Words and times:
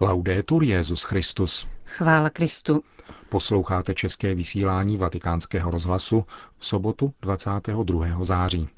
Laudetur 0.00 0.64
Jezus 0.64 1.02
Christus. 1.02 1.66
Chvála 1.84 2.30
Kristu. 2.30 2.82
Posloucháte 3.28 3.94
české 3.94 4.34
vysílání 4.34 4.96
Vatikánského 4.96 5.70
rozhlasu 5.70 6.24
v 6.58 6.66
sobotu 6.66 7.12
22. 7.22 8.24
září. 8.24 8.68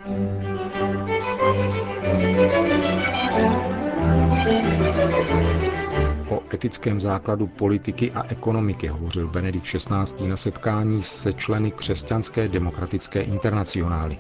O 6.29 6.43
etickém 6.55 7.01
základu 7.01 7.47
politiky 7.47 8.13
a 8.13 8.25
ekonomiky 8.29 8.87
hovořil 8.87 9.29
Benedikt 9.29 9.67
XVI. 9.67 10.29
na 10.29 10.37
setkání 10.37 11.03
se 11.03 11.33
členy 11.33 11.71
křesťanské 11.71 12.49
demokratické 12.49 13.23
internacionály. 13.23 14.19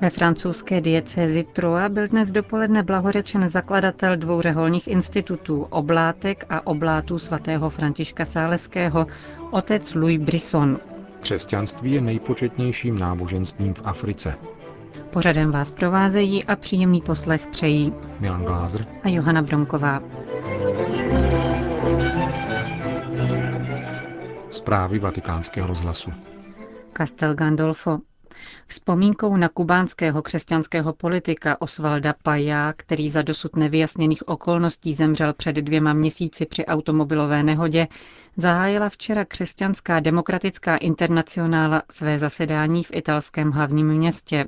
Ve 0.00 0.10
francouzské 0.10 0.80
diecézi 0.80 1.44
Troa 1.44 1.88
byl 1.88 2.06
dnes 2.08 2.30
dopoledne 2.30 2.82
blahořečen 2.82 3.48
zakladatel 3.48 4.16
dvou 4.16 4.40
řeholních 4.40 4.88
institutů, 4.88 5.62
oblátek 5.62 6.44
a 6.48 6.66
oblátů 6.66 7.18
svatého 7.18 7.70
Františka 7.70 8.24
Sáleského, 8.24 9.06
otec 9.50 9.94
Louis 9.94 10.20
Brisson. 10.20 10.78
Křesťanství 11.20 11.92
je 11.92 12.00
nejpočetnějším 12.00 12.98
náboženstvím 12.98 13.74
v 13.74 13.82
Africe. 13.84 14.34
Pořadem 15.10 15.50
vás 15.50 15.70
provázejí 15.70 16.44
a 16.44 16.56
příjemný 16.56 17.00
poslech 17.00 17.46
přejí 17.46 17.92
Milan 18.20 18.44
Glázer 18.44 18.86
a 19.02 19.08
Johana 19.08 19.42
Bronková. 19.42 20.02
Zprávy 24.50 24.98
vatikánského 24.98 25.66
rozhlasu. 25.66 26.12
Castel 26.96 27.34
Gandolfo. 27.34 27.98
Vzpomínkou 28.66 29.36
na 29.36 29.48
kubánského 29.48 30.22
křesťanského 30.22 30.92
politika 30.92 31.60
Osvalda 31.60 32.14
Paya, 32.22 32.72
který 32.76 33.08
za 33.08 33.22
dosud 33.22 33.56
nevyjasněných 33.56 34.28
okolností 34.28 34.94
zemřel 34.94 35.32
před 35.32 35.56
dvěma 35.56 35.92
měsíci 35.92 36.46
při 36.46 36.66
automobilové 36.66 37.42
nehodě, 37.42 37.88
zahájila 38.36 38.88
včera 38.88 39.24
křesťanská 39.24 40.00
demokratická 40.00 40.76
internacionála 40.76 41.82
své 41.90 42.18
zasedání 42.18 42.84
v 42.84 42.92
italském 42.94 43.50
hlavním 43.50 43.88
městě. 43.88 44.44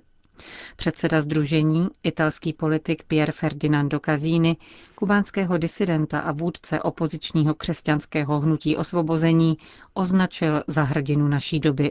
Předseda 0.76 1.20
združení, 1.22 1.88
italský 2.02 2.52
politik 2.52 3.02
Pier 3.04 3.32
Ferdinando 3.32 4.00
Casini, 4.04 4.56
kubánského 4.94 5.58
disidenta 5.58 6.20
a 6.20 6.32
vůdce 6.32 6.82
opozičního 6.82 7.54
křesťanského 7.54 8.40
hnutí 8.40 8.76
osvobození, 8.76 9.58
označil 9.94 10.62
za 10.66 10.82
hrdinu 10.82 11.28
naší 11.28 11.60
doby. 11.60 11.90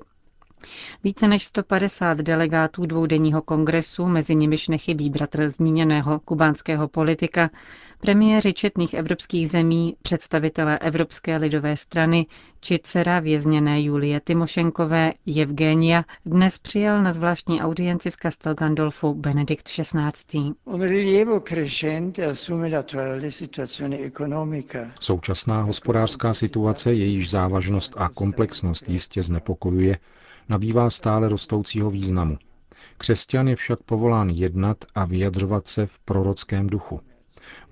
Více 1.03 1.27
než 1.27 1.43
150 1.43 2.17
delegátů 2.17 2.85
dvoudenního 2.85 3.41
kongresu, 3.41 4.05
mezi 4.05 4.35
nimiž 4.35 4.67
nechybí 4.67 5.09
bratr 5.09 5.49
zmíněného 5.49 6.19
kubánského 6.19 6.87
politika, 6.87 7.49
premiéři 8.01 8.53
četných 8.53 8.93
evropských 8.93 9.49
zemí, 9.49 9.95
představitelé 10.01 10.79
Evropské 10.79 11.37
lidové 11.37 11.77
strany 11.77 12.25
či 12.61 12.79
dcera 12.83 13.19
vězněné 13.19 13.81
Julie 13.81 14.19
Timošenkové, 14.19 15.13
Evgenia, 15.41 16.03
dnes 16.25 16.57
přijal 16.57 17.03
na 17.03 17.11
zvláštní 17.13 17.61
audienci 17.61 18.11
v 18.11 18.17
Castel 18.17 18.53
Gandolfu 18.55 19.13
Benedikt 19.13 19.63
XVI. 19.67 20.51
Současná 24.99 25.61
hospodářská 25.61 26.33
situace, 26.33 26.93
jejíž 26.93 27.29
závažnost 27.29 27.93
a 27.97 28.09
komplexnost 28.09 28.89
jistě 28.89 29.23
znepokojuje, 29.23 29.97
nabývá 30.51 30.89
stále 30.89 31.29
rostoucího 31.29 31.89
významu. 31.89 32.37
Křesťan 32.97 33.47
je 33.47 33.55
však 33.55 33.83
povolán 33.83 34.29
jednat 34.29 34.77
a 34.95 35.05
vyjadřovat 35.05 35.67
se 35.67 35.85
v 35.85 35.99
prorockém 35.99 36.67
duchu. 36.67 37.01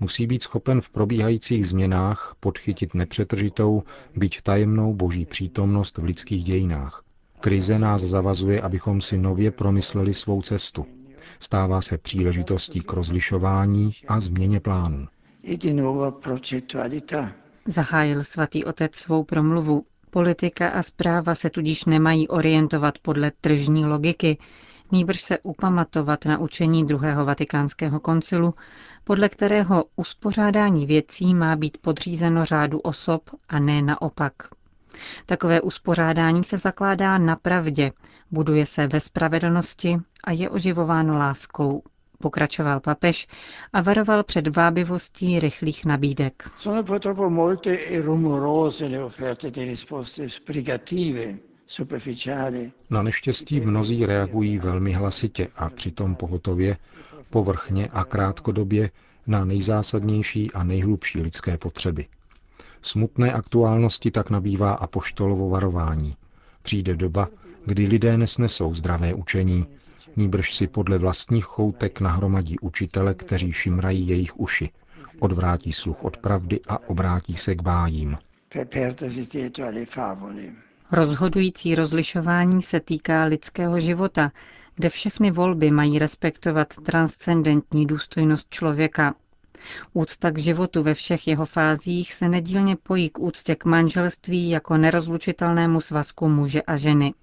Musí 0.00 0.26
být 0.26 0.42
schopen 0.42 0.80
v 0.80 0.90
probíhajících 0.90 1.66
změnách 1.66 2.34
podchytit 2.40 2.94
nepřetržitou, 2.94 3.82
byť 4.16 4.42
tajemnou 4.42 4.94
boží 4.94 5.26
přítomnost 5.26 5.98
v 5.98 6.04
lidských 6.04 6.44
dějinách. 6.44 7.02
Krize 7.40 7.78
nás 7.78 8.02
zavazuje, 8.02 8.60
abychom 8.60 9.00
si 9.00 9.18
nově 9.18 9.50
promysleli 9.50 10.14
svou 10.14 10.42
cestu. 10.42 10.86
Stává 11.40 11.80
se 11.80 11.98
příležitostí 11.98 12.80
k 12.80 12.92
rozlišování 12.92 13.92
a 14.08 14.20
změně 14.20 14.60
plánů. 14.60 15.06
Zahájil 17.66 18.24
svatý 18.24 18.64
otec 18.64 18.94
svou 18.94 19.24
promluvu. 19.24 19.84
Politika 20.10 20.68
a 20.68 20.82
zpráva 20.82 21.34
se 21.34 21.50
tudíž 21.50 21.84
nemají 21.84 22.28
orientovat 22.28 22.98
podle 22.98 23.32
tržní 23.40 23.86
logiky, 23.86 24.38
nýbrž 24.92 25.20
se 25.20 25.38
upamatovat 25.38 26.24
na 26.24 26.38
učení 26.38 26.86
druhého 26.86 27.24
vatikánského 27.24 28.00
koncilu, 28.00 28.54
podle 29.04 29.28
kterého 29.28 29.84
uspořádání 29.96 30.86
věcí 30.86 31.34
má 31.34 31.56
být 31.56 31.78
podřízeno 31.78 32.44
řádu 32.44 32.78
osob 32.78 33.30
a 33.48 33.58
ne 33.58 33.82
naopak. 33.82 34.32
Takové 35.26 35.60
uspořádání 35.60 36.44
se 36.44 36.58
zakládá 36.58 37.18
na 37.18 37.36
pravdě, 37.36 37.92
buduje 38.30 38.66
se 38.66 38.86
ve 38.86 39.00
spravedlnosti 39.00 39.98
a 40.24 40.30
je 40.32 40.50
oživováno 40.50 41.16
láskou, 41.16 41.82
pokračoval 42.20 42.80
papež 42.80 43.26
a 43.72 43.80
varoval 43.80 44.22
před 44.24 44.56
vábivostí 44.56 45.40
rychlých 45.40 45.84
nabídek. 45.84 46.50
Na 52.90 53.02
neštěstí 53.02 53.60
mnozí 53.60 54.06
reagují 54.06 54.58
velmi 54.58 54.92
hlasitě 54.92 55.48
a 55.56 55.70
přitom 55.70 56.14
pohotově, 56.14 56.76
povrchně 57.30 57.88
a 57.92 58.04
krátkodobě 58.04 58.90
na 59.26 59.44
nejzásadnější 59.44 60.50
a 60.50 60.64
nejhlubší 60.64 61.20
lidské 61.20 61.58
potřeby. 61.58 62.06
Smutné 62.82 63.32
aktuálnosti 63.32 64.10
tak 64.10 64.30
nabývá 64.30 64.72
apoštolovo 64.72 65.48
varování. 65.48 66.16
Přijde 66.62 66.96
doba, 66.96 67.28
kdy 67.66 67.86
lidé 67.86 68.16
nesnesou 68.18 68.74
zdravé 68.74 69.14
učení, 69.14 69.66
nýbrž 70.16 70.54
si 70.54 70.66
podle 70.66 70.98
vlastních 70.98 71.44
choutek 71.44 72.00
nahromadí 72.00 72.58
učitele, 72.58 73.14
kteří 73.14 73.52
šimrají 73.52 74.08
jejich 74.08 74.40
uši, 74.40 74.70
odvrátí 75.18 75.72
sluch 75.72 76.04
od 76.04 76.16
pravdy 76.16 76.60
a 76.68 76.88
obrátí 76.88 77.36
se 77.36 77.54
k 77.54 77.62
bájím. 77.62 78.18
Rozhodující 80.92 81.74
rozlišování 81.74 82.62
se 82.62 82.80
týká 82.80 83.24
lidského 83.24 83.80
života, 83.80 84.32
kde 84.74 84.88
všechny 84.88 85.30
volby 85.30 85.70
mají 85.70 85.98
respektovat 85.98 86.74
transcendentní 86.74 87.86
důstojnost 87.86 88.50
člověka. 88.50 89.14
Úcta 89.92 90.30
k 90.30 90.38
životu 90.38 90.82
ve 90.82 90.94
všech 90.94 91.28
jeho 91.28 91.44
fázích 91.46 92.14
se 92.14 92.28
nedílně 92.28 92.76
pojí 92.76 93.10
k 93.10 93.18
úctě 93.18 93.54
k 93.54 93.64
manželství 93.64 94.50
jako 94.50 94.76
nerozlučitelnému 94.76 95.80
svazku 95.80 96.28
muže 96.28 96.62
a 96.62 96.76
ženy. 96.76 97.14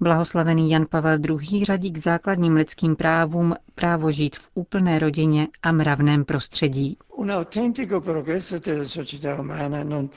Blahoslavený 0.00 0.70
Jan 0.70 0.86
Pavel 0.90 1.18
II. 1.28 1.64
řadí 1.64 1.90
k 1.92 1.98
základním 1.98 2.52
lidským 2.52 2.96
právům 2.96 3.54
právo 3.74 4.10
žít 4.10 4.36
v 4.36 4.50
úplné 4.54 4.98
rodině 4.98 5.48
a 5.62 5.72
mravném 5.72 6.24
prostředí. 6.24 6.96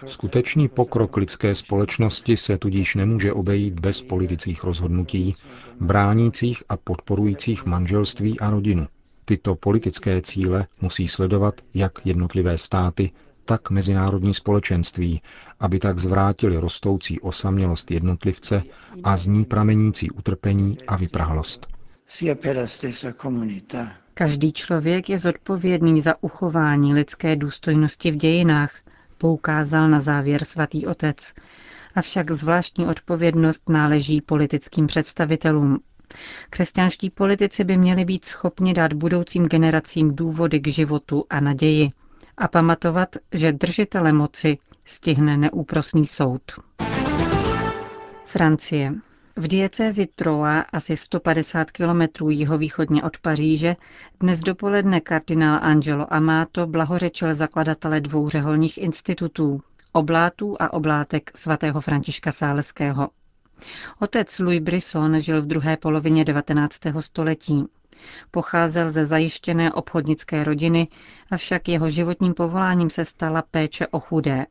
Skutečný 0.07 0.67
pokrok 0.67 1.17
lidské 1.17 1.55
společnosti 1.55 2.37
se 2.37 2.57
tudíž 2.57 2.95
nemůže 2.95 3.33
obejít 3.33 3.79
bez 3.79 4.01
politických 4.01 4.63
rozhodnutí, 4.63 5.35
bránících 5.79 6.63
a 6.69 6.77
podporujících 6.77 7.65
manželství 7.65 8.39
a 8.39 8.49
rodinu. 8.49 8.87
Tyto 9.25 9.55
politické 9.55 10.21
cíle 10.21 10.67
musí 10.81 11.07
sledovat 11.07 11.61
jak 11.73 12.05
jednotlivé 12.05 12.57
státy, 12.57 13.11
tak 13.45 13.69
mezinárodní 13.69 14.33
společenství, 14.33 15.21
aby 15.59 15.79
tak 15.79 15.99
zvrátili 15.99 16.57
rostoucí 16.57 17.19
osamělost 17.19 17.91
jednotlivce 17.91 18.63
a 19.03 19.17
z 19.17 19.27
ní 19.27 19.45
pramenící 19.45 20.11
utrpení 20.11 20.77
a 20.87 20.95
vyprahlost. 20.97 21.67
Každý 24.13 24.53
člověk 24.53 25.09
je 25.09 25.19
zodpovědný 25.19 26.01
za 26.01 26.23
uchování 26.23 26.93
lidské 26.93 27.35
důstojnosti 27.35 28.11
v 28.11 28.15
dějinách, 28.15 28.73
poukázal 29.17 29.89
na 29.89 29.99
závěr 29.99 30.43
svatý 30.45 30.87
otec. 30.87 31.33
Avšak 31.95 32.31
zvláštní 32.31 32.85
odpovědnost 32.87 33.69
náleží 33.69 34.21
politickým 34.21 34.87
představitelům. 34.87 35.79
Křesťanští 36.49 37.09
politici 37.09 37.63
by 37.63 37.77
měli 37.77 38.05
být 38.05 38.25
schopni 38.25 38.73
dát 38.73 38.93
budoucím 38.93 39.45
generacím 39.45 40.15
důvody 40.15 40.59
k 40.59 40.67
životu 40.67 41.25
a 41.29 41.39
naději 41.39 41.89
a 42.37 42.47
pamatovat, 42.47 43.15
že 43.31 43.51
držitele 43.51 44.13
moci 44.13 44.57
stihne 44.85 45.37
neúprosný 45.37 46.05
soud. 46.05 46.41
Francie. 48.25 48.93
V 49.35 49.47
diecézi 49.47 50.05
Troa, 50.15 50.59
asi 50.73 50.97
150 50.97 51.71
kilometrů 51.71 52.29
jihovýchodně 52.29 53.03
od 53.03 53.17
Paříže, 53.17 53.75
dnes 54.19 54.39
dopoledne 54.39 55.01
kardinál 55.01 55.59
Angelo 55.61 56.13
Amato 56.13 56.67
blahořečil 56.67 57.35
zakladatele 57.35 58.01
dvou 58.01 58.29
řeholních 58.29 58.77
institutů, 58.77 59.61
oblátů 59.91 60.55
a 60.59 60.73
oblátek 60.73 61.31
svatého 61.37 61.81
Františka 61.81 62.31
Sáleského. 62.31 63.09
Otec 63.99 64.39
Louis 64.39 64.59
Brisson 64.61 65.19
žil 65.19 65.41
v 65.41 65.45
druhé 65.45 65.77
polovině 65.77 66.25
19. 66.25 66.79
století. 66.99 67.65
Pocházel 68.31 68.89
ze 68.89 69.05
zajištěné 69.05 69.73
obchodnické 69.73 70.43
rodiny, 70.43 70.87
avšak 71.31 71.67
jeho 71.67 71.89
životním 71.89 72.33
povoláním 72.33 72.89
se 72.89 73.05
stala 73.05 73.41
péče 73.51 73.87
o 73.87 73.99
chudé. 73.99 74.45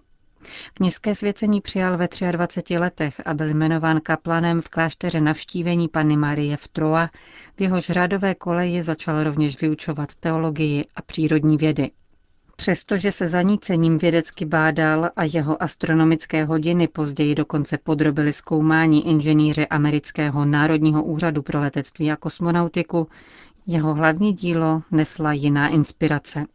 Kněžské 0.74 1.14
svěcení 1.14 1.60
přijal 1.60 1.96
ve 1.96 2.08
23 2.32 2.78
letech 2.78 3.20
a 3.24 3.34
byl 3.34 3.48
jmenován 3.48 4.00
kaplanem 4.00 4.60
v 4.60 4.68
klášteře 4.68 5.20
navštívení 5.20 5.88
Panny 5.88 6.16
Marie 6.16 6.56
v 6.56 6.68
Troa, 6.68 7.10
v 7.56 7.60
jehož 7.60 7.86
řádové 7.86 8.34
koleji 8.34 8.82
začal 8.82 9.22
rovněž 9.22 9.60
vyučovat 9.60 10.14
teologii 10.14 10.84
a 10.96 11.02
přírodní 11.02 11.56
vědy. 11.56 11.90
Přestože 12.60 13.12
se 13.12 13.28
zanícením 13.28 13.96
vědecky 13.96 14.44
bádal 14.44 15.10
a 15.16 15.24
jeho 15.24 15.62
astronomické 15.62 16.44
hodiny 16.44 16.88
později 16.88 17.34
dokonce 17.34 17.78
podrobili 17.78 18.32
zkoumání 18.32 19.08
inženýři 19.08 19.66
amerického 19.66 20.44
Národního 20.44 21.04
úřadu 21.04 21.42
pro 21.42 21.60
letectví 21.60 22.12
a 22.12 22.16
kosmonautiku, 22.16 23.08
jeho 23.66 23.94
hlavní 23.94 24.32
dílo 24.32 24.82
nesla 24.90 25.32
jiná 25.32 25.68
inspirace. 25.68 26.46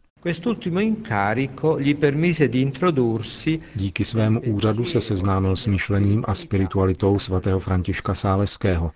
Díky 3.75 4.05
svému 4.05 4.41
úřadu 4.41 4.85
se 4.85 5.01
seznámil 5.01 5.55
s 5.55 5.67
myšlením 5.67 6.23
a 6.27 6.35
spiritualitou 6.35 7.19
svatého 7.19 7.59
Františka 7.59 8.13
Sáleského. 8.15 8.91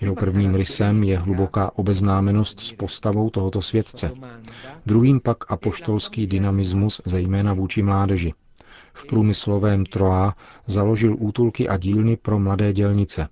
Jeho 0.00 0.14
prvním 0.14 0.54
rysem 0.54 1.04
je 1.04 1.18
hluboká 1.18 1.70
obeznámenost 1.78 2.60
s 2.60 2.72
postavou 2.72 3.30
tohoto 3.30 3.62
světce. 3.62 4.10
Druhým 4.86 5.20
pak 5.20 5.52
apoštolský 5.52 6.26
dynamismus, 6.26 7.00
zejména 7.04 7.54
vůči 7.54 7.82
mládeži. 7.82 8.34
V 8.94 9.06
průmyslovém 9.06 9.86
Troá 9.86 10.34
založil 10.66 11.16
útulky 11.18 11.68
a 11.68 11.76
dílny 11.76 12.16
pro 12.16 12.38
mladé 12.38 12.72
dělnice. 12.72 13.28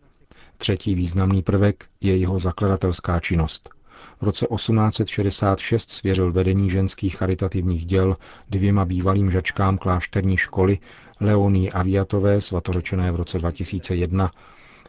Třetí 0.57 0.95
významný 0.95 1.43
prvek 1.43 1.85
je 2.01 2.17
jeho 2.17 2.39
zakladatelská 2.39 3.21
činnost– 3.21 3.71
v 4.21 4.23
roce 4.23 4.47
1866 4.55 5.91
svěřil 5.91 6.33
vedení 6.33 6.71
ženských 6.71 7.17
charitativních 7.17 7.85
děl 7.87 8.17
dvěma 8.51 8.85
bývalým 8.85 9.31
žačkám 9.31 9.79
klášterní 9.79 10.37
školy 10.37 10.79
Leonii 11.21 11.71
Aviatové, 11.71 12.41
svatořečené 12.41 13.13
v 13.13 13.17
roce 13.17 13.39
2001, 13.39 14.31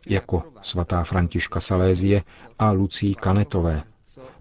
jako 0.08 0.44
svatá 0.62 1.04
Františka 1.04 1.60
Salézie 1.60 2.24
a 2.60 2.72
Lucí 2.72 3.16
Kanetové, 3.16 3.84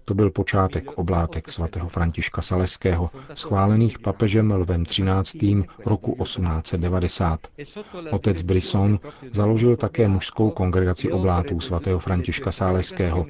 to 0.05 0.13
byl 0.13 0.29
počátek 0.31 0.91
oblátek 0.95 1.49
svatého 1.49 1.87
Františka 1.89 2.41
Saleského, 2.41 3.09
schválených 3.33 3.99
papežem 3.99 4.51
Lvem 4.51 4.83
XIII. 4.85 5.63
roku 5.85 6.15
1890. 6.23 7.39
Otec 8.11 8.41
Brisson 8.41 8.99
založil 9.33 9.75
také 9.75 10.07
mužskou 10.07 10.49
kongregaci 10.49 11.11
oblátů 11.11 11.59
svatého 11.59 11.99
Františka 11.99 12.51
Saleského. 12.51 13.25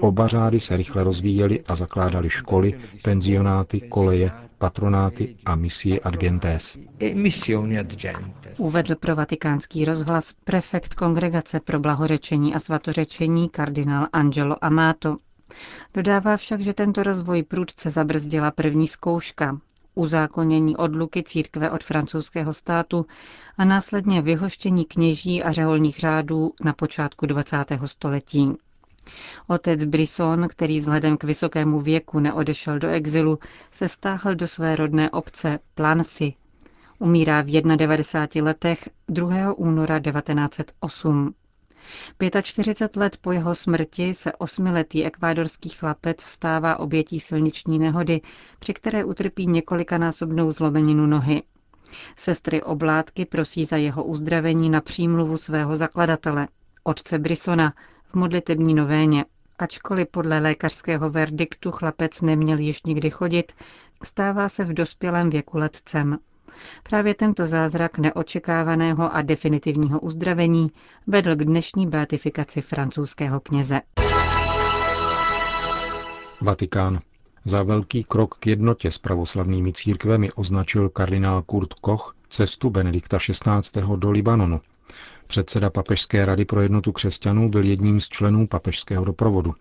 Oba 0.00 0.26
řády 0.26 0.60
se 0.60 0.76
rychle 0.76 1.04
rozvíjely 1.04 1.60
a 1.66 1.74
zakládaly 1.74 2.30
školy, 2.30 2.74
penzionáty, 3.04 3.80
koleje, 3.80 4.30
patronáty 4.58 5.34
a 5.46 5.56
misie 5.56 6.00
ad 6.00 6.14
gentes. 6.16 6.78
Uvedl 8.58 8.94
pro 8.96 9.16
vatikánský 9.16 9.84
rozhlas 9.84 10.32
prefekt 10.44 10.94
kongregace 10.94 11.60
pro 11.60 11.78
blahořečení 11.80 12.54
a 12.54 12.58
svatořečení 12.60 13.48
kardinál 13.48 14.06
Angelo 14.12 14.64
Amato. 14.64 15.16
Dodává 15.94 16.36
však, 16.36 16.60
že 16.60 16.74
tento 16.74 17.02
rozvoj 17.02 17.42
prudce 17.42 17.90
zabrzdila 17.90 18.50
první 18.50 18.88
zkouška, 18.88 19.58
uzákonění 19.94 20.76
odluky 20.76 21.22
církve 21.22 21.70
od 21.70 21.84
francouzského 21.84 22.52
státu 22.54 23.06
a 23.58 23.64
následně 23.64 24.22
vyhoštění 24.22 24.84
kněží 24.84 25.42
a 25.42 25.52
řeholních 25.52 25.98
řádů 25.98 26.52
na 26.64 26.72
počátku 26.72 27.26
20. 27.26 27.56
století. 27.86 28.52
Otec 29.46 29.84
Brisson, 29.84 30.48
který 30.48 30.78
vzhledem 30.78 31.16
k 31.16 31.24
vysokému 31.24 31.80
věku 31.80 32.20
neodešel 32.20 32.78
do 32.78 32.88
exilu, 32.88 33.38
se 33.70 33.88
stáhl 33.88 34.34
do 34.34 34.48
své 34.48 34.76
rodné 34.76 35.10
obce 35.10 35.58
Plansy. 35.74 36.34
Umírá 36.98 37.42
v 37.42 37.46
91 37.76 38.48
letech 38.48 38.88
2. 39.08 39.52
února 39.54 40.00
1908. 40.00 41.34
45 42.42 42.96
let 42.96 43.16
po 43.20 43.32
jeho 43.32 43.54
smrti 43.54 44.14
se 44.14 44.32
osmiletý 44.32 45.04
ekvádorský 45.04 45.68
chlapec 45.68 46.22
stává 46.22 46.78
obětí 46.78 47.20
silniční 47.20 47.78
nehody, 47.78 48.20
při 48.58 48.74
které 48.74 49.04
utrpí 49.04 49.46
několikanásobnou 49.46 50.52
zlomeninu 50.52 51.06
nohy. 51.06 51.42
Sestry 52.16 52.62
oblátky 52.62 53.24
prosí 53.24 53.64
za 53.64 53.76
jeho 53.76 54.04
uzdravení 54.04 54.70
na 54.70 54.80
přímluvu 54.80 55.36
svého 55.36 55.76
zakladatele, 55.76 56.48
otce 56.84 57.18
Brisona, 57.18 57.74
v 58.04 58.14
modlitební 58.14 58.74
novéně. 58.74 59.24
Ačkoliv 59.58 60.08
podle 60.10 60.38
lékařského 60.38 61.10
verdiktu 61.10 61.70
chlapec 61.70 62.20
neměl 62.22 62.58
již 62.58 62.82
nikdy 62.82 63.10
chodit, 63.10 63.52
stává 64.04 64.48
se 64.48 64.64
v 64.64 64.72
dospělém 64.72 65.30
věku 65.30 65.58
letcem. 65.58 66.18
Právě 66.82 67.14
tento 67.14 67.46
zázrak 67.46 67.98
neočekávaného 67.98 69.14
a 69.14 69.22
definitivního 69.22 70.00
uzdravení 70.00 70.70
vedl 71.06 71.36
k 71.36 71.44
dnešní 71.44 71.86
beatifikaci 71.86 72.60
francouzského 72.60 73.40
kněze. 73.40 73.80
Vatikán. 76.40 77.00
Za 77.44 77.62
velký 77.62 78.04
krok 78.04 78.34
k 78.38 78.46
jednotě 78.46 78.90
s 78.90 78.98
pravoslavnými 78.98 79.72
církvemi 79.72 80.32
označil 80.32 80.88
kardinál 80.88 81.42
Kurt 81.42 81.74
Koch 81.74 82.14
cestu 82.28 82.70
Benedikta 82.70 83.18
XVI. 83.18 83.82
do 83.96 84.10
Libanonu. 84.10 84.60
Předseda 85.26 85.70
Papežské 85.70 86.26
rady 86.26 86.44
pro 86.44 86.60
jednotu 86.62 86.92
křesťanů 86.92 87.48
byl 87.48 87.64
jedním 87.64 88.00
z 88.00 88.08
členů 88.08 88.46
papežského 88.46 89.04
doprovodu. 89.04 89.54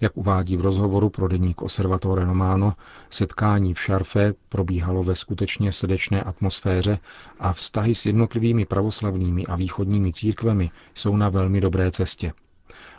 Jak 0.00 0.16
uvádí 0.16 0.56
v 0.56 0.60
rozhovoru 0.60 1.10
pro 1.10 1.28
deník 1.28 1.62
Osservatore 1.62 2.24
Romano, 2.24 2.74
setkání 3.10 3.74
v 3.74 3.80
Šarfe 3.80 4.34
probíhalo 4.48 5.04
ve 5.04 5.16
skutečně 5.16 5.72
srdečné 5.72 6.20
atmosféře 6.20 6.98
a 7.38 7.52
vztahy 7.52 7.94
s 7.94 8.06
jednotlivými 8.06 8.66
pravoslavnými 8.66 9.46
a 9.46 9.56
východními 9.56 10.12
církvemi 10.12 10.70
jsou 10.94 11.16
na 11.16 11.28
velmi 11.28 11.60
dobré 11.60 11.90
cestě. 11.90 12.32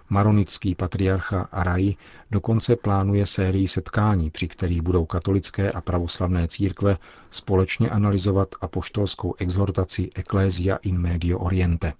Maronický 0.09 0.75
patriarcha 0.75 1.47
Arai 1.51 1.95
dokonce 2.31 2.75
plánuje 2.75 3.25
sérii 3.25 3.67
setkání, 3.67 4.29
při 4.29 4.47
kterých 4.47 4.81
budou 4.81 5.05
katolické 5.05 5.71
a 5.71 5.81
pravoslavné 5.81 6.47
církve 6.47 6.97
společně 7.31 7.89
analyzovat 7.89 8.49
apoštolskou 8.61 9.33
exhortaci 9.37 10.09
Ecclesia 10.15 10.75
in 10.75 10.97
Medio 10.97 11.39
Oriente. 11.39 11.93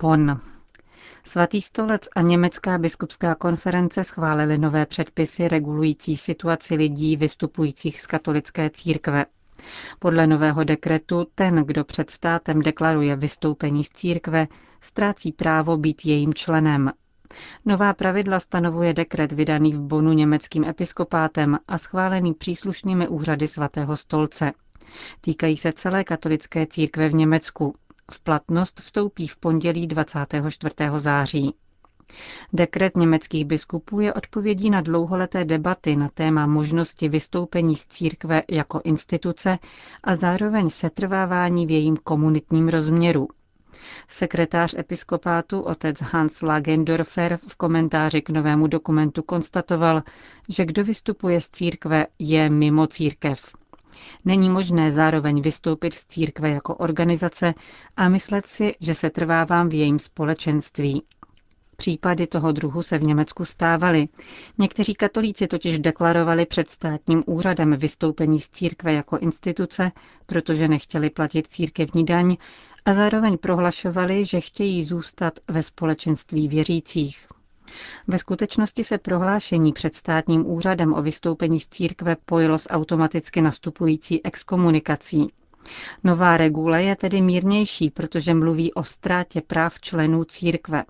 Bonn. 0.00 0.49
Svatý 1.24 1.60
stolec 1.60 2.08
a 2.16 2.20
Německá 2.20 2.78
biskupská 2.78 3.34
konference 3.34 4.04
schválili 4.04 4.58
nové 4.58 4.86
předpisy 4.86 5.48
regulující 5.48 6.16
situaci 6.16 6.74
lidí 6.74 7.16
vystupujících 7.16 8.00
z 8.00 8.06
katolické 8.06 8.70
církve. 8.70 9.26
Podle 9.98 10.26
nového 10.26 10.64
dekretu 10.64 11.26
ten, 11.34 11.54
kdo 11.54 11.84
před 11.84 12.10
státem 12.10 12.62
deklaruje 12.62 13.16
vystoupení 13.16 13.84
z 13.84 13.88
církve, 13.88 14.46
ztrácí 14.80 15.32
právo 15.32 15.76
být 15.76 16.06
jejím 16.06 16.34
členem. 16.34 16.92
Nová 17.64 17.94
pravidla 17.94 18.40
stanovuje 18.40 18.94
dekret 18.94 19.32
vydaný 19.32 19.72
v 19.72 19.80
Bonu 19.80 20.12
německým 20.12 20.64
episkopátem 20.64 21.58
a 21.68 21.78
schválený 21.78 22.34
příslušnými 22.34 23.08
úřady 23.08 23.48
svatého 23.48 23.96
stolce. 23.96 24.52
Týkají 25.20 25.56
se 25.56 25.72
celé 25.72 26.04
katolické 26.04 26.66
církve 26.66 27.08
v 27.08 27.14
Německu, 27.14 27.74
v 28.10 28.20
platnost 28.20 28.80
vstoupí 28.80 29.26
v 29.26 29.36
pondělí 29.36 29.86
24. 29.86 30.74
září. 30.96 31.54
Dekret 32.52 32.96
německých 32.96 33.44
biskupů 33.44 34.00
je 34.00 34.14
odpovědí 34.14 34.70
na 34.70 34.80
dlouholeté 34.80 35.44
debaty 35.44 35.96
na 35.96 36.08
téma 36.08 36.46
možnosti 36.46 37.08
vystoupení 37.08 37.76
z 37.76 37.86
církve 37.86 38.42
jako 38.50 38.80
instituce 38.84 39.58
a 40.04 40.14
zároveň 40.14 40.70
setrvávání 40.70 41.66
v 41.66 41.70
jejím 41.70 41.96
komunitním 41.96 42.68
rozměru. 42.68 43.28
Sekretář 44.08 44.74
episkopátu 44.78 45.60
otec 45.60 46.00
Hans 46.00 46.42
Lagendorfer 46.42 47.36
v 47.48 47.56
komentáři 47.56 48.22
k 48.22 48.30
novému 48.30 48.66
dokumentu 48.66 49.22
konstatoval, 49.22 50.02
že 50.48 50.64
kdo 50.64 50.84
vystupuje 50.84 51.40
z 51.40 51.48
církve, 51.48 52.06
je 52.18 52.50
mimo 52.50 52.86
církev. 52.86 53.52
Není 54.24 54.50
možné 54.50 54.92
zároveň 54.92 55.42
vystoupit 55.42 55.94
z 55.94 56.04
církve 56.04 56.50
jako 56.50 56.74
organizace 56.74 57.54
a 57.96 58.08
myslet 58.08 58.46
si, 58.46 58.74
že 58.80 58.94
se 58.94 59.10
trvávám 59.10 59.68
v 59.68 59.74
jejím 59.74 59.98
společenství. 59.98 61.02
Případy 61.76 62.26
toho 62.26 62.52
druhu 62.52 62.82
se 62.82 62.98
v 62.98 63.02
Německu 63.02 63.44
stávaly. 63.44 64.08
Někteří 64.58 64.94
katolíci 64.94 65.46
totiž 65.46 65.78
deklarovali 65.78 66.46
před 66.46 66.70
státním 66.70 67.22
úřadem 67.26 67.76
vystoupení 67.76 68.40
z 68.40 68.48
církve 68.50 68.92
jako 68.92 69.18
instituce, 69.18 69.92
protože 70.26 70.68
nechtěli 70.68 71.10
platit 71.10 71.46
církevní 71.46 72.04
daň 72.04 72.36
a 72.84 72.94
zároveň 72.94 73.38
prohlašovali, 73.38 74.24
že 74.24 74.40
chtějí 74.40 74.84
zůstat 74.84 75.38
ve 75.48 75.62
společenství 75.62 76.48
věřících. 76.48 77.26
Ve 78.06 78.18
skutečnosti 78.18 78.84
se 78.84 78.98
prohlášení 78.98 79.72
před 79.72 79.94
státním 79.94 80.46
úřadem 80.46 80.94
o 80.94 81.02
vystoupení 81.02 81.60
z 81.60 81.68
církve 81.68 82.16
pojilo 82.24 82.58
s 82.58 82.68
automaticky 82.70 83.42
nastupující 83.42 84.24
exkomunikací. 84.24 85.26
Nová 86.04 86.36
regule 86.36 86.82
je 86.82 86.96
tedy 86.96 87.20
mírnější, 87.20 87.90
protože 87.90 88.34
mluví 88.34 88.72
o 88.74 88.84
ztrátě 88.84 89.40
práv 89.40 89.80
členů 89.80 90.24
církve. 90.24 90.84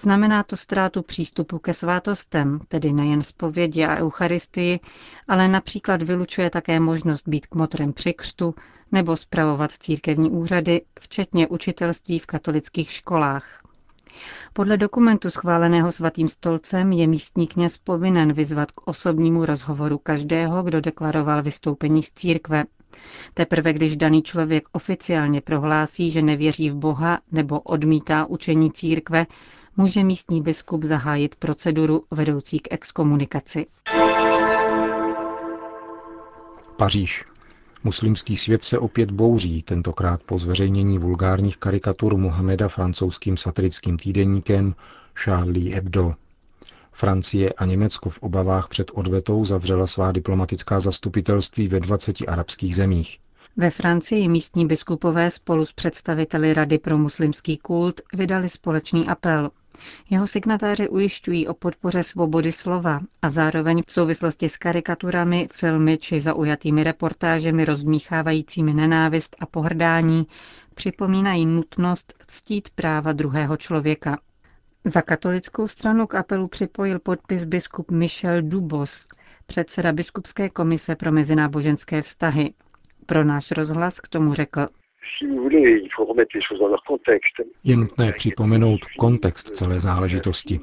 Znamená 0.00 0.42
to 0.42 0.56
ztrátu 0.56 1.02
přístupu 1.02 1.58
ke 1.58 1.72
svátostem, 1.74 2.60
tedy 2.68 2.92
nejen 2.92 3.22
zpovědi 3.22 3.84
a 3.84 3.96
eucharistii, 3.96 4.80
ale 5.28 5.48
například 5.48 6.02
vylučuje 6.02 6.50
také 6.50 6.80
možnost 6.80 7.28
být 7.28 7.46
kmotrem 7.46 7.92
při 7.92 8.12
křtu 8.12 8.54
nebo 8.92 9.16
spravovat 9.16 9.70
církevní 9.72 10.30
úřady, 10.30 10.82
včetně 11.00 11.46
učitelství 11.48 12.18
v 12.18 12.26
katolických 12.26 12.92
školách. 12.92 13.65
Podle 14.52 14.76
dokumentu 14.76 15.30
schváleného 15.30 15.92
svatým 15.92 16.28
stolcem 16.28 16.92
je 16.92 17.06
místní 17.06 17.46
kněz 17.46 17.78
povinen 17.78 18.32
vyzvat 18.32 18.72
k 18.72 18.88
osobnímu 18.88 19.44
rozhovoru 19.44 19.98
každého, 19.98 20.62
kdo 20.62 20.80
deklaroval 20.80 21.42
vystoupení 21.42 22.02
z 22.02 22.10
církve. 22.10 22.64
Teprve 23.34 23.72
když 23.72 23.96
daný 23.96 24.22
člověk 24.22 24.68
oficiálně 24.72 25.40
prohlásí, 25.40 26.10
že 26.10 26.22
nevěří 26.22 26.70
v 26.70 26.74
Boha 26.74 27.18
nebo 27.32 27.60
odmítá 27.60 28.26
učení 28.26 28.72
církve, 28.72 29.26
může 29.76 30.04
místní 30.04 30.42
biskup 30.42 30.84
zahájit 30.84 31.34
proceduru 31.34 32.04
vedoucí 32.10 32.58
k 32.58 32.68
exkomunikaci. 32.70 33.66
Paříž. 36.76 37.35
Muslimský 37.84 38.36
svět 38.36 38.64
se 38.64 38.78
opět 38.78 39.10
bouří, 39.10 39.62
tentokrát 39.62 40.22
po 40.22 40.38
zveřejnění 40.38 40.98
vulgárních 40.98 41.56
karikatur 41.56 42.16
Mohameda 42.16 42.68
francouzským 42.68 43.36
satirickým 43.36 43.96
týdeníkem 43.98 44.74
Charlie 45.14 45.74
Hebdo. 45.74 46.14
Francie 46.92 47.52
a 47.52 47.64
Německo 47.64 48.10
v 48.10 48.18
obavách 48.18 48.68
před 48.68 48.90
odvetou 48.94 49.44
zavřela 49.44 49.86
svá 49.86 50.12
diplomatická 50.12 50.80
zastupitelství 50.80 51.68
ve 51.68 51.80
20 51.80 52.16
arabských 52.28 52.76
zemích. 52.76 53.18
Ve 53.56 53.70
Francii 53.70 54.28
místní 54.28 54.66
biskupové 54.66 55.30
spolu 55.30 55.64
s 55.64 55.72
představiteli 55.72 56.54
Rady 56.54 56.78
pro 56.78 56.98
muslimský 56.98 57.56
kult 57.56 58.00
vydali 58.14 58.48
společný 58.48 59.08
apel. 59.08 59.50
Jeho 60.10 60.26
signatáři 60.26 60.88
ujišťují 60.88 61.48
o 61.48 61.54
podpoře 61.54 62.02
svobody 62.02 62.52
slova 62.52 63.00
a 63.22 63.30
zároveň 63.30 63.82
v 63.86 63.92
souvislosti 63.92 64.48
s 64.48 64.56
karikaturami, 64.56 65.48
filmy 65.52 65.98
či 65.98 66.20
zaujatými 66.20 66.84
reportážemi 66.84 67.64
rozmíchávajícími 67.64 68.74
nenávist 68.74 69.36
a 69.40 69.46
pohrdání 69.46 70.26
připomínají 70.74 71.46
nutnost 71.46 72.14
ctít 72.26 72.70
práva 72.70 73.12
druhého 73.12 73.56
člověka. 73.56 74.18
Za 74.84 75.02
katolickou 75.02 75.68
stranu 75.68 76.06
k 76.06 76.14
apelu 76.14 76.48
připojil 76.48 76.98
podpis 76.98 77.44
biskup 77.44 77.90
Michel 77.90 78.42
Dubos, 78.42 79.06
předseda 79.46 79.92
biskupské 79.92 80.50
komise 80.50 80.96
pro 80.96 81.12
mezináboženské 81.12 82.02
vztahy. 82.02 82.54
Pro 83.06 83.24
náš 83.24 83.50
rozhlas 83.50 84.00
k 84.00 84.08
tomu 84.08 84.34
řekl. 84.34 84.68
Je 87.64 87.76
nutné 87.76 88.12
připomenout 88.12 88.80
kontext 88.98 89.56
celé 89.56 89.80
záležitosti. 89.80 90.60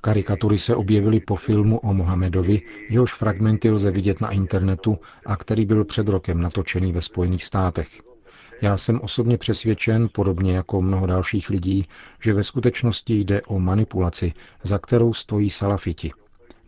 Karikatury 0.00 0.58
se 0.58 0.76
objevily 0.76 1.20
po 1.20 1.36
filmu 1.36 1.78
o 1.78 1.94
Mohamedovi, 1.94 2.60
jehož 2.90 3.12
fragmenty 3.12 3.70
lze 3.70 3.90
vidět 3.90 4.20
na 4.20 4.30
internetu 4.30 4.98
a 5.26 5.36
který 5.36 5.66
byl 5.66 5.84
před 5.84 6.08
rokem 6.08 6.40
natočený 6.40 6.92
ve 6.92 7.00
Spojených 7.00 7.44
státech. 7.44 7.88
Já 8.62 8.76
jsem 8.76 9.00
osobně 9.00 9.38
přesvědčen, 9.38 10.08
podobně 10.12 10.56
jako 10.56 10.82
mnoho 10.82 11.06
dalších 11.06 11.50
lidí, 11.50 11.86
že 12.20 12.34
ve 12.34 12.44
skutečnosti 12.44 13.14
jde 13.14 13.42
o 13.42 13.58
manipulaci, 13.58 14.32
za 14.62 14.78
kterou 14.78 15.14
stojí 15.14 15.50
salafiti. 15.50 16.10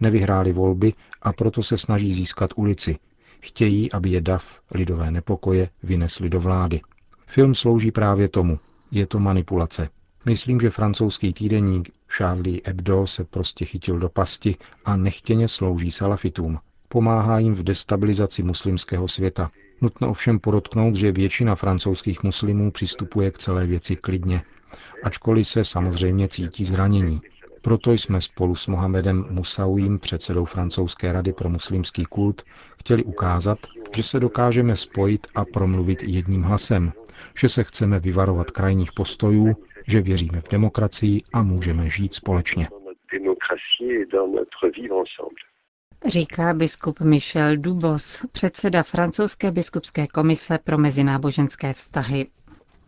Nevyhráli 0.00 0.52
volby 0.52 0.92
a 1.22 1.32
proto 1.32 1.62
se 1.62 1.78
snaží 1.78 2.14
získat 2.14 2.50
ulici. 2.56 2.96
Chtějí, 3.40 3.92
aby 3.92 4.10
je 4.10 4.20
DAF, 4.20 4.60
lidové 4.74 5.10
nepokoje, 5.10 5.68
vynesli 5.82 6.30
do 6.30 6.40
vlády. 6.40 6.80
Film 7.34 7.54
slouží 7.54 7.90
právě 7.90 8.28
tomu. 8.28 8.58
Je 8.90 9.06
to 9.06 9.18
manipulace. 9.18 9.88
Myslím, 10.24 10.60
že 10.60 10.70
francouzský 10.70 11.32
týdeník 11.32 11.90
Charlie 12.08 12.60
Hebdo 12.64 13.06
se 13.06 13.24
prostě 13.24 13.64
chytil 13.64 13.98
do 13.98 14.08
pasti 14.08 14.56
a 14.84 14.96
nechtěně 14.96 15.48
slouží 15.48 15.90
salafitům. 15.90 16.58
Pomáhá 16.88 17.38
jim 17.38 17.54
v 17.54 17.62
destabilizaci 17.62 18.42
muslimského 18.42 19.08
světa. 19.08 19.50
Nutno 19.80 20.10
ovšem 20.10 20.38
podotknout, 20.38 20.96
že 20.96 21.12
většina 21.12 21.54
francouzských 21.54 22.22
muslimů 22.22 22.70
přistupuje 22.70 23.30
k 23.30 23.38
celé 23.38 23.66
věci 23.66 23.96
klidně, 23.96 24.42
ačkoliv 25.04 25.48
se 25.48 25.64
samozřejmě 25.64 26.28
cítí 26.28 26.64
zranění. 26.64 27.20
Proto 27.62 27.92
jsme 27.92 28.20
spolu 28.20 28.54
s 28.54 28.66
Mohamedem 28.66 29.26
Musauím, 29.30 29.98
předsedou 29.98 30.44
francouzské 30.44 31.12
rady 31.12 31.32
pro 31.32 31.48
muslimský 31.48 32.04
kult, 32.04 32.42
chtěli 32.78 33.04
ukázat, 33.04 33.58
že 33.96 34.02
se 34.02 34.20
dokážeme 34.20 34.76
spojit 34.76 35.26
a 35.34 35.44
promluvit 35.44 36.02
jedním 36.02 36.42
hlasem, 36.42 36.92
že 37.38 37.48
se 37.48 37.64
chceme 37.64 37.98
vyvarovat 38.00 38.50
krajních 38.50 38.92
postojů, 38.92 39.56
že 39.88 40.00
věříme 40.00 40.40
v 40.40 40.48
demokracii 40.48 41.22
a 41.32 41.42
můžeme 41.42 41.90
žít 41.90 42.14
společně. 42.14 42.68
Říká 46.06 46.54
biskup 46.54 47.00
Michel 47.00 47.56
Dubos, 47.56 48.26
předseda 48.32 48.82
francouzské 48.82 49.50
biskupské 49.50 50.06
komise 50.06 50.58
pro 50.64 50.78
mezináboženské 50.78 51.72
vztahy. 51.72 52.26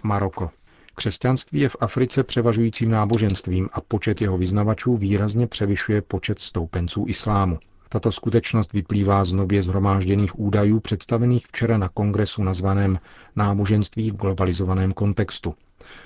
Maroko. 0.02 0.50
Křesťanství 0.95 1.61
je 1.61 1.68
v 1.68 1.76
Africe 1.80 2.25
převažujícím 2.25 2.90
náboženstvím 2.90 3.68
a 3.73 3.80
počet 3.80 4.21
jeho 4.21 4.38
vyznavačů 4.38 4.97
výrazně 4.97 5.47
převyšuje 5.47 6.02
počet 6.02 6.38
stoupenců 6.38 7.04
islámu. 7.09 7.59
Tato 7.97 8.12
skutečnost 8.12 8.73
vyplývá 8.73 9.25
z 9.25 9.33
nově 9.33 9.62
zhromážděných 9.62 10.38
údajů 10.38 10.81
představených 10.81 11.47
včera 11.47 11.79
na 11.79 11.88
kongresu 11.88 12.43
nazvaném 12.43 12.99
Náboženství 13.37 14.11
v 14.11 14.17
globalizovaném 14.17 14.93
kontextu. 14.93 15.55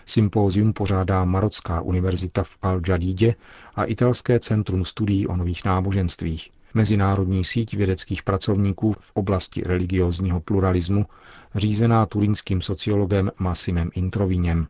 Sympózium 0.06 0.72
pořádá 0.72 1.24
Marocká 1.24 1.80
univerzita 1.80 2.42
v 2.42 2.56
Al-Jadídě 2.62 3.34
a 3.74 3.84
Italské 3.84 4.40
centrum 4.40 4.84
studií 4.84 5.26
o 5.26 5.36
nových 5.36 5.64
náboženstvích. 5.64 6.50
Mezinárodní 6.74 7.44
síť 7.44 7.74
vědeckých 7.74 8.22
pracovníků 8.22 8.92
v 8.92 9.10
oblasti 9.14 9.62
religiózního 9.66 10.40
pluralismu, 10.40 11.06
řízená 11.54 12.06
turínským 12.06 12.60
sociologem 12.62 13.30
Massimem 13.38 13.90
Introvíněm. 13.94 14.66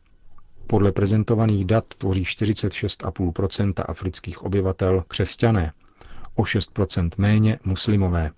Podle 0.67 0.93
prezentovaných 0.93 1.65
dat 1.65 1.85
tvoří 1.99 2.25
46,5% 2.25 3.73
afrických 3.89 4.43
obyvatel 4.43 5.05
křesťané, 5.09 5.73
o 6.35 6.43
6% 6.43 7.11
méně 7.19 7.59
muslimové. 7.65 8.31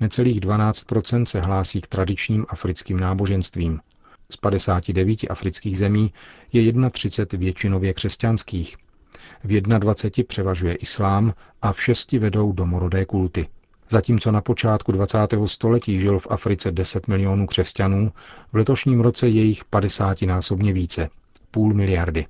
Necelých 0.00 0.40
12 0.40 0.86
se 1.24 1.40
hlásí 1.40 1.80
k 1.80 1.86
tradičním 1.86 2.46
africkým 2.48 3.00
náboženstvím. 3.00 3.80
Z 4.30 4.36
59 4.36 5.18
afrických 5.30 5.78
zemí 5.78 6.12
je 6.52 6.72
31 6.90 7.44
většinově 7.44 7.94
křesťanských. 7.94 8.76
V 9.44 9.60
21 9.60 10.28
převažuje 10.28 10.74
islám 10.74 11.32
a 11.62 11.72
v 11.72 11.82
šesti 11.82 12.18
vedou 12.18 12.52
domorodé 12.52 13.04
kulty. 13.04 13.48
Zatímco 13.90 14.32
na 14.32 14.40
počátku 14.40 14.92
20. 14.92 15.18
století 15.46 15.98
žil 15.98 16.18
v 16.18 16.26
Africe 16.30 16.72
10 16.72 17.08
milionů 17.08 17.46
křesťanů, 17.46 18.12
v 18.52 18.56
letošním 18.56 19.00
roce 19.00 19.28
je 19.28 19.42
jich 19.42 19.64
50 19.64 20.22
násobně 20.22 20.72
více, 20.72 21.08
půl 21.50 21.74
miliardy. 21.74 22.26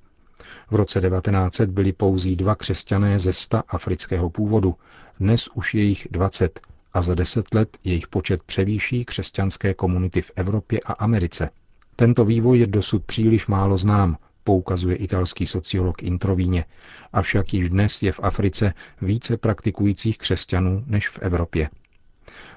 V 0.70 0.74
roce 0.74 1.00
1900 1.00 1.70
byli 1.70 1.92
pouzí 1.92 2.36
dva 2.36 2.54
křesťané 2.54 3.18
ze 3.18 3.32
sta 3.32 3.62
afrického 3.68 4.30
původu, 4.30 4.74
dnes 5.20 5.48
už 5.54 5.74
je 5.74 5.82
jich 5.82 6.08
20 6.10 6.60
a 6.92 7.02
za 7.02 7.14
deset 7.14 7.54
let 7.54 7.76
jejich 7.84 8.08
počet 8.08 8.42
převýší 8.42 9.04
křesťanské 9.04 9.74
komunity 9.74 10.22
v 10.22 10.30
Evropě 10.36 10.80
a 10.84 10.92
Americe. 10.92 11.50
Tento 11.96 12.24
vývoj 12.24 12.58
je 12.58 12.66
dosud 12.66 13.04
příliš 13.04 13.46
málo 13.46 13.76
znám, 13.76 14.16
poukazuje 14.44 14.96
italský 14.96 15.46
sociolog 15.46 16.02
Introvíně, 16.02 16.64
avšak 17.12 17.54
již 17.54 17.70
dnes 17.70 18.02
je 18.02 18.12
v 18.12 18.20
Africe 18.22 18.74
více 19.02 19.36
praktikujících 19.36 20.18
křesťanů 20.18 20.84
než 20.86 21.08
v 21.08 21.18
Evropě. 21.18 21.68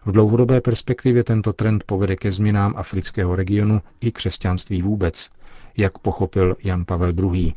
V 0.05 0.11
dlouhodobé 0.11 0.61
perspektivě 0.61 1.23
tento 1.23 1.53
trend 1.53 1.83
povede 1.83 2.15
ke 2.15 2.31
změnám 2.31 2.73
afrického 2.77 3.35
regionu 3.35 3.81
i 4.01 4.11
křesťanství 4.11 4.81
vůbec, 4.81 5.29
jak 5.77 5.97
pochopil 5.97 6.55
Jan 6.63 6.85
Pavel 6.85 7.13
II. 7.33 7.53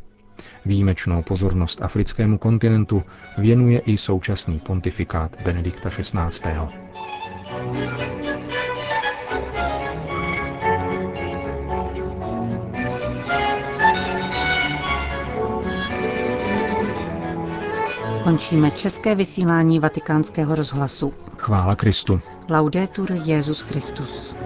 Výjimečnou 0.67 1.23
pozornost 1.23 1.83
africkému 1.83 2.39
kontinentu 2.39 3.03
věnuje 3.39 3.79
i 3.79 3.97
současný 3.97 4.59
pontifikát 4.59 5.37
Benedikta 5.45 5.91
XVI. 5.91 6.51
Končíme 18.25 18.71
české 18.71 19.15
vysílání 19.15 19.79
vatikánského 19.79 20.55
rozhlasu. 20.55 21.15
Chvála 21.39 21.77
Kristu. 21.77 22.21
Laudetur 22.51 23.13
Jezus 23.13 23.61
Christus. 23.61 24.37